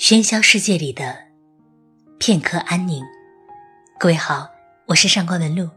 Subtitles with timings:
[0.00, 1.14] 喧嚣世界里的
[2.18, 3.04] 片刻安宁。
[3.98, 4.48] 各位好，
[4.86, 5.68] 我是上官文露。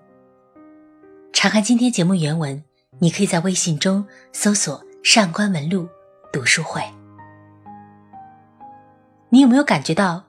[1.34, 2.64] 查看今天节目原文，
[3.00, 5.90] 你可以在微信中搜索“上官文露
[6.32, 6.82] 读书会”。
[9.28, 10.24] 你有没有感觉到，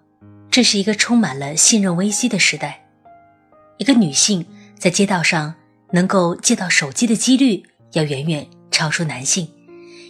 [0.50, 2.84] 这是一个充满了信任危机的时代？
[3.79, 4.45] 一个女性
[4.76, 5.54] 在街道上
[5.92, 9.48] 能够借到手机的几率，要远远超出男性，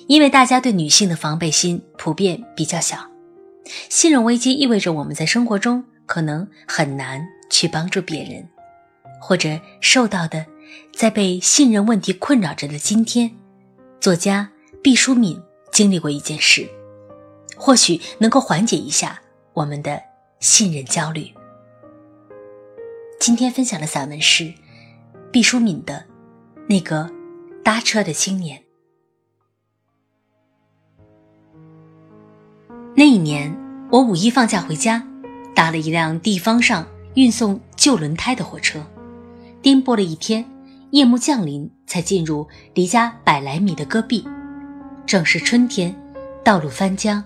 [0.09, 3.11] 因为大家对女性的防备心普遍比较小。
[3.89, 8.47] 信任危机意味着我们在生活中可能很难去帮助别人，
[9.21, 10.45] 或者受到的，
[10.93, 13.31] 在被信任问题困扰着的今天，
[14.01, 14.51] 作家
[14.83, 15.41] 毕淑敏
[15.73, 16.69] 经历过一件事，
[17.57, 19.21] 或许能够缓解一下
[19.53, 20.03] 我们的
[20.41, 21.33] 信任焦虑。
[23.19, 24.53] 今天分享的散文是
[25.33, 26.05] 毕淑敏的
[26.69, 27.11] 《那个
[27.65, 28.59] 搭车的青年》。
[33.05, 33.55] 那一年，
[33.91, 35.07] 我五一放假回家，
[35.55, 38.83] 搭了一辆地方上运送旧轮胎的火车，
[39.61, 40.43] 颠簸了一天，
[40.89, 44.27] 夜幕降临才进入离家百来米的戈壁。
[45.05, 45.95] 正是春天，
[46.43, 47.23] 道路翻浆，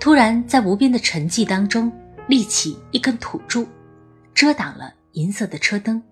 [0.00, 1.92] 突然在无边的沉寂当中
[2.26, 3.64] 立起一根土柱，
[4.34, 6.02] 遮挡了银色的车灯。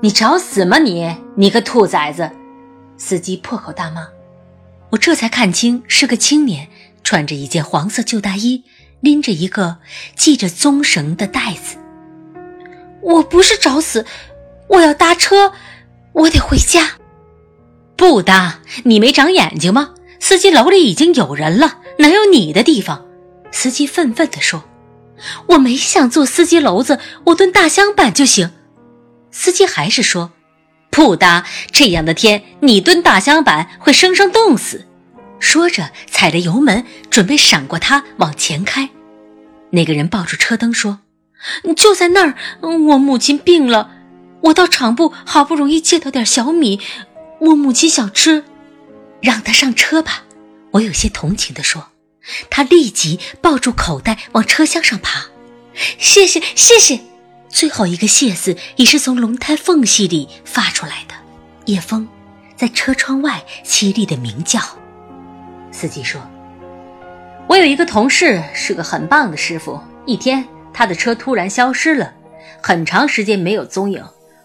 [0.00, 1.12] 你找死吗你！
[1.34, 2.30] 你个兔崽子！
[2.96, 4.06] 司机破口大骂。
[4.90, 6.68] 我这才看清是个青年。
[7.04, 8.64] 穿着一件黄色旧大衣，
[9.00, 9.76] 拎着一个
[10.16, 11.76] 系着棕绳的袋子。
[13.02, 14.04] 我不是找死，
[14.68, 15.52] 我要搭车，
[16.12, 16.92] 我得回家。
[17.94, 19.94] 不搭，你没长眼睛吗？
[20.18, 23.04] 司机楼里已经有人了，哪有你的地方？
[23.52, 24.64] 司机愤愤地说
[25.48, 28.50] ：“我没想坐司机楼子，我蹲大箱板就行。”
[29.30, 30.32] 司机还是说
[30.90, 34.86] ：“不搭，这样的天，你蹲大箱板会生生冻死。”
[35.38, 38.88] 说着，踩着油门，准备闪过他往前开。
[39.70, 41.00] 那个人抱住车灯说
[41.76, 43.90] ：“就在那儿，我母亲病了，
[44.42, 46.80] 我到厂部好不容易借到点小米，
[47.40, 48.44] 我母亲想吃，
[49.20, 50.24] 让他上车吧。”
[50.72, 51.88] 我有些同情地说。
[52.48, 55.26] 他立即抱住口袋往车厢上爬。
[55.98, 57.00] 谢谢，谢谢。
[57.50, 61.14] 最后一个谢字已是从轮胎缝隙里发出来的。
[61.66, 62.08] 夜风
[62.56, 64.58] 在车窗外凄厉的鸣叫。
[65.74, 66.22] 司机说
[67.48, 69.80] ：“我有一个同事是个很棒的师傅。
[70.06, 72.14] 一天，他的车突然消失了，
[72.62, 74.02] 很长时间没有踪影。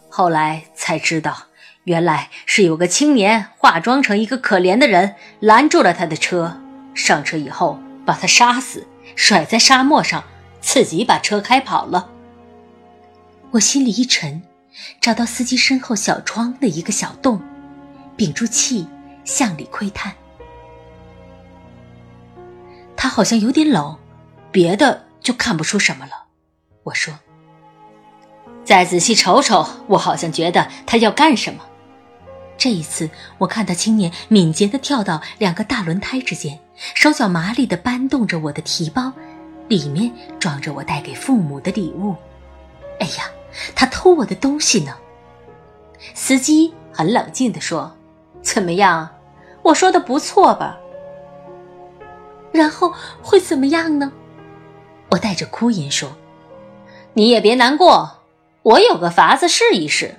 [0.09, 1.37] 后来才知道，
[1.83, 6.59] 原来是有个青年化妆成一个可怜的人，拦住了他的车。
[6.95, 10.23] 上车以后，把他杀死，甩在沙漠上，
[10.59, 12.09] 自己把车开跑了。”
[13.51, 14.41] 我心里一沉，
[14.99, 17.39] 找到司机身后小窗的一个小洞，
[18.17, 18.87] 屏住气
[19.23, 20.11] 向里窥探。
[23.01, 23.97] 他好像有点冷，
[24.51, 26.25] 别的就看不出什么了。
[26.83, 27.17] 我说
[28.65, 31.63] ：“再仔细瞅瞅，我好像觉得他要干什么。”
[32.59, 36.59] 这一次，我看到青年敏捷地跳到两个大轮胎之间，
[36.93, 39.13] 手脚麻利地搬动着我的提包，
[39.69, 42.17] 里面装着我带给父母的礼物。
[42.99, 43.23] 哎呀，
[43.77, 44.93] 他偷我的东西呢！
[46.13, 47.95] 司机很冷静地说
[48.43, 49.09] ：“怎么样？
[49.61, 50.77] 我说的不错吧？”
[52.51, 54.11] 然后会怎么样呢？
[55.09, 56.15] 我带着哭音说
[57.13, 58.23] ：“你也别难过，
[58.63, 60.15] 我有个法子试一试。”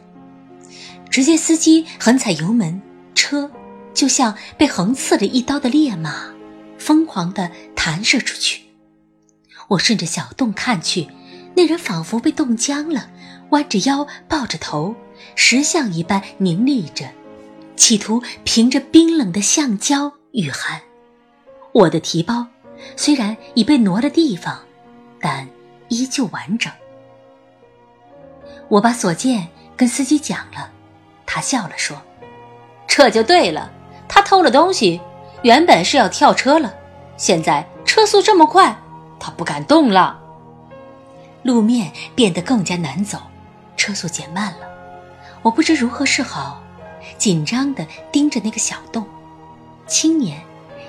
[1.11, 2.81] 只见司机狠踩油门，
[3.15, 3.51] 车
[3.93, 6.27] 就像被横刺了一刀的烈马，
[6.79, 8.63] 疯狂地弹射出去。
[9.69, 11.09] 我顺着小洞看去，
[11.55, 13.11] 那人仿佛被冻僵了，
[13.51, 14.95] 弯着腰，抱着头，
[15.35, 17.09] 石像一般凝立着，
[17.77, 20.81] 企图凭着冰冷的橡胶御寒。
[21.73, 22.47] 我的提包
[22.97, 24.59] 虽然已被挪了地方，
[25.21, 25.49] 但
[25.89, 26.73] 依旧完整。
[28.69, 30.71] 我把所见跟司机讲了，
[31.27, 31.97] 他笑了说
[32.89, 33.71] ：“这就对了，
[34.09, 35.01] 他偷了东西，
[35.43, 36.75] 原本是要跳车了，
[37.17, 38.77] 现在车速这么快，
[39.19, 40.19] 他不敢动了。
[41.43, 43.19] 路面变得更加难走，
[43.77, 44.69] 车速减慢了。
[45.43, 46.63] 我不知如何是好，
[47.17, 49.07] 紧张地盯着那个小洞。
[49.87, 50.41] 青年。”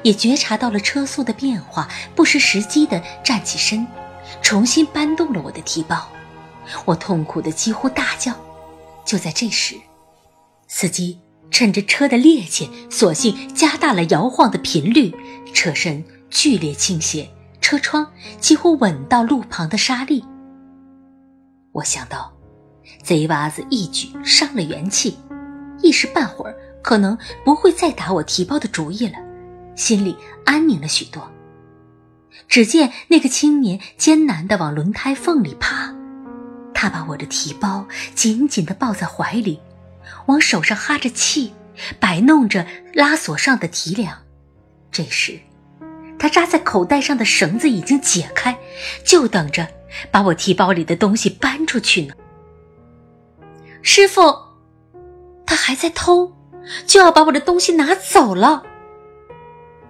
[0.04, 3.86] 也觉察到了车速的变化，不失时机地站起身，
[4.42, 6.08] 重新搬动了我的提包。
[6.86, 8.34] 我痛苦的几乎大叫。
[9.04, 9.76] 就在这时，
[10.68, 11.20] 司机
[11.50, 15.14] 趁着车的趔趄，索性加大了摇晃的频率，
[15.54, 18.10] 车身剧烈倾斜，车窗
[18.40, 20.24] 几乎吻到路旁的沙砾。
[21.74, 22.32] 我想到，
[23.04, 25.18] 贼娃子一举伤了元气，
[25.82, 29.16] 一时半会儿可能不会再打我提包的主意了。
[29.76, 30.16] 心里
[30.46, 31.32] 安宁了许多。
[32.48, 35.94] 只见那个青年艰难地往轮胎缝里爬，
[36.74, 39.60] 他把我的提包紧紧地抱在怀里，
[40.26, 41.54] 往手上哈着气，
[42.00, 44.18] 摆弄着拉锁上的提梁。
[44.92, 45.40] 这时，
[46.18, 48.58] 他扎在口袋上的绳子已经解开，
[49.06, 49.68] 就等着
[50.10, 52.14] 把我提包里的东西搬出去呢。
[53.82, 54.38] 师傅，
[55.46, 56.34] 他还在偷，
[56.86, 58.64] 就要把我的东西拿走了。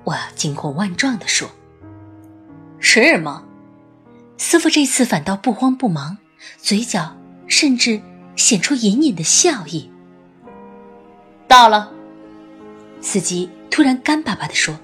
[0.03, 1.50] 我惊恐万状地说
[2.80, 3.44] ：“是吗？”
[4.38, 6.18] 师傅这次反倒不慌不忙，
[6.57, 7.15] 嘴角
[7.45, 8.01] 甚至
[8.36, 9.92] 显出隐隐的笑意。
[11.48, 11.92] 到了，
[13.01, 14.80] 司机突然干巴巴地说：“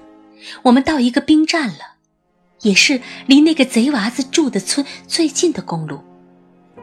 [0.62, 1.96] 我们到一个兵站了，
[2.60, 6.04] 也是离那个贼娃子住的村最近的公路。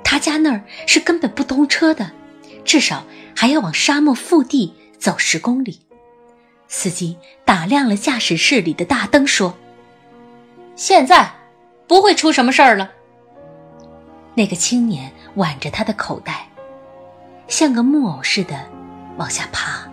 [0.04, 2.12] 他家那儿是根本不通车的，
[2.66, 3.06] 至少
[3.36, 5.80] 还要往沙漠腹地走十公里。”
[6.68, 9.56] 司机打亮了驾驶室里的大灯，说
[10.76, 11.32] ：“现在
[11.88, 12.92] 不会出什么事儿了。”
[14.36, 16.48] 那个青年挽着他的口袋，
[17.48, 18.68] 像个木偶似的
[19.18, 19.90] 往下爬，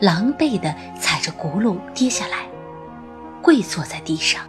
[0.00, 2.46] 狼狈的踩着轱辘跌下来，
[3.42, 4.42] 跪坐在地上。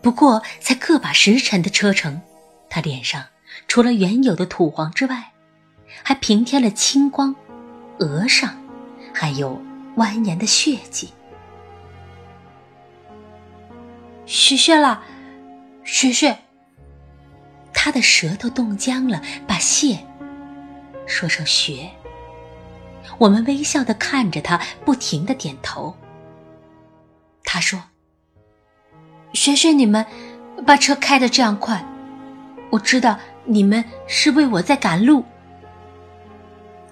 [0.00, 2.22] 不过才个把时辰的车程，
[2.70, 3.24] 他脸上
[3.68, 5.32] 除了原有的土黄之外，
[6.02, 7.34] 还平添了青光，
[7.98, 8.56] 额上
[9.12, 9.60] 还有。
[9.96, 11.12] 蜿蜒的血迹，
[14.26, 15.02] 雪雪了，
[15.84, 16.38] 雪雪。
[17.74, 19.98] 他的舌头冻僵了，把“谢”
[21.06, 21.90] 说成“学”。
[23.18, 25.96] 我们微笑的看着他，不停的点头。
[27.44, 27.82] 他说
[29.34, 30.06] ：“学学你们，
[30.64, 31.84] 把车开的这样快，
[32.70, 35.24] 我知道你们是为我在赶路。”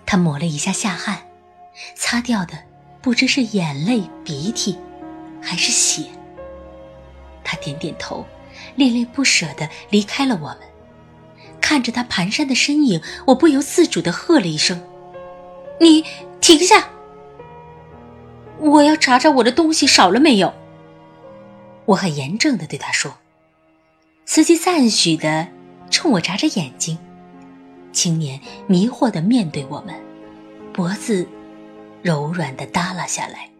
[0.04, 1.18] 他抹了一下下汗，
[1.94, 2.69] 擦掉的。
[3.02, 4.76] 不知是眼泪、鼻涕，
[5.40, 6.04] 还是血。
[7.42, 8.24] 他点点头，
[8.76, 10.58] 恋恋不舍地离开了我们。
[11.60, 14.82] 看着他蹒跚的身影，我不由自主地喝了一声
[15.80, 16.04] ：“你
[16.40, 16.88] 停下！
[18.58, 20.52] 我要查查我的东西少了没有。”
[21.86, 23.14] 我很严正地对他说。
[24.26, 25.48] 司机赞许地
[25.90, 26.98] 冲我眨着眼睛。
[27.92, 29.94] 青年迷惑地面对我们，
[30.72, 31.26] 脖子。
[32.02, 33.50] 柔软的耷拉下来，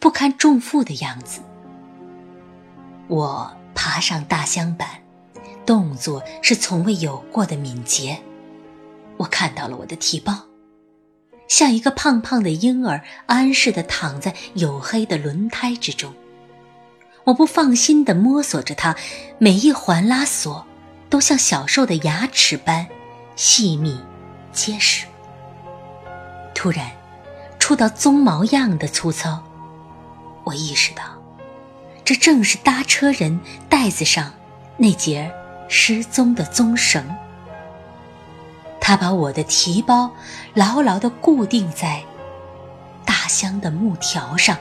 [0.00, 1.42] 不堪重负的样子。
[3.06, 4.88] 我爬上大箱板，
[5.66, 8.18] 动作是从未有过的敏捷。
[9.18, 10.46] 我看到了我的提包，
[11.48, 16.12] 像一个胖胖的婴儿，安适的躺在黝黑的轮胎之中。
[17.24, 18.96] 我不放心的摸索着它，
[19.38, 20.66] 每一环拉锁
[21.10, 22.86] 都像小兽的牙齿般
[23.36, 24.00] 细密
[24.50, 25.06] 结实。
[26.54, 26.90] 突然。
[27.66, 29.42] 触到鬃毛样的粗糙，
[30.44, 31.02] 我意识到，
[32.04, 34.32] 这正是搭车人袋子上
[34.76, 35.28] 那节
[35.68, 37.04] 失踪的棕绳。
[38.80, 40.08] 他把我的提包
[40.54, 42.04] 牢牢地固定在
[43.04, 44.56] 大箱的木条上，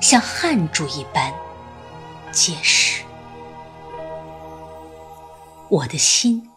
[0.00, 1.34] 像焊住一般
[2.30, 3.02] 结实。
[5.68, 6.48] 我的心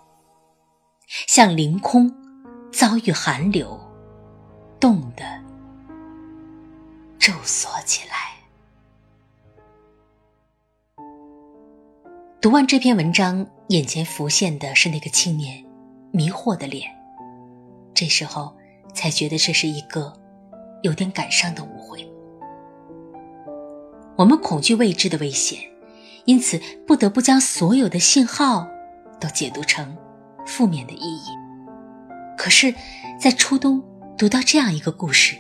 [1.26, 2.14] 像凌空
[2.72, 3.80] 遭遇寒流，
[4.80, 5.44] 冻得。
[7.26, 8.36] 皱缩起来。
[12.40, 15.66] 读完这篇文章，眼前浮现的是那个青年
[16.12, 16.88] 迷惑的脸。
[17.96, 18.56] 这时候
[18.94, 20.14] 才觉得这是一个
[20.84, 22.08] 有点感伤的误会。
[24.16, 25.60] 我们恐惧未知的危险，
[26.26, 28.68] 因此不得不将所有的信号
[29.20, 29.98] 都解读成
[30.46, 31.30] 负面的意义。
[32.38, 32.72] 可是，
[33.20, 33.84] 在初冬
[34.16, 35.36] 读到这样一个故事。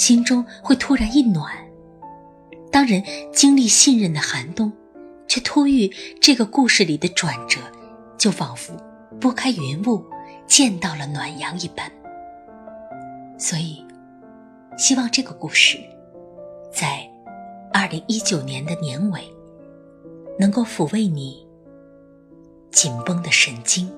[0.00, 1.52] 心中会突然一暖。
[2.72, 3.04] 当人
[3.34, 4.72] 经历信任的寒冬，
[5.28, 5.92] 却突遇
[6.22, 7.60] 这个故事里的转折，
[8.16, 8.72] 就仿佛
[9.20, 10.02] 拨开云雾，
[10.46, 11.92] 见到了暖阳一般。
[13.38, 13.84] 所以，
[14.78, 15.76] 希望这个故事，
[16.72, 17.06] 在
[17.70, 19.20] 二零一九年的年尾，
[20.38, 21.46] 能够抚慰你
[22.72, 23.92] 紧绷的神经。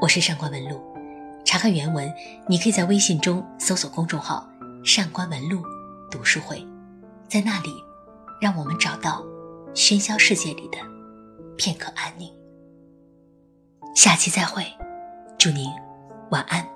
[0.00, 0.95] 我是上官文露。
[1.46, 2.12] 查看原文，
[2.48, 4.46] 你可以在微信中搜索公众号
[4.84, 5.62] “上官文露
[6.10, 6.66] 读书会”，
[7.30, 7.72] 在那里，
[8.40, 9.24] 让我们找到
[9.72, 10.78] 喧嚣世界里的
[11.56, 12.28] 片刻安宁。
[13.94, 14.66] 下期再会，
[15.38, 15.70] 祝您
[16.30, 16.75] 晚安。